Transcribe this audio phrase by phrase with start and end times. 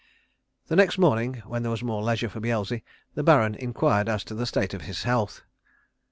[0.65, 2.81] The next morning when there was more leisure for Beelzy
[3.13, 5.43] the Baron inquired as to the state of his health.